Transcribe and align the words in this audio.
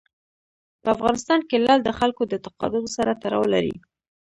په 0.81 0.87
افغانستان 0.95 1.39
کې 1.49 1.63
لعل 1.65 1.79
د 1.83 1.89
خلکو 1.99 2.21
د 2.25 2.31
اعتقاداتو 2.37 2.89
سره 2.97 3.11
تړاو 3.21 3.43
لري. 3.53 3.75